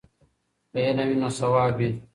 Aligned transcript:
که 0.71 0.77
علم 0.87 1.07
وي 1.09 1.15
نو 1.21 1.29
ثواب 1.39 1.73
وي. 1.79 1.89